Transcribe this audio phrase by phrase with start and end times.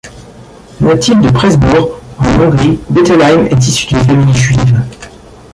[0.81, 4.81] Natif de Presbourg en Hongrie, Bettelheim est issu d'une famille juive.